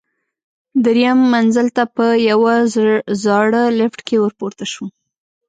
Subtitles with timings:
[0.85, 2.55] درېیم منزل ته په یوه
[3.23, 4.89] زړه لفټ کې ورپورته شوم.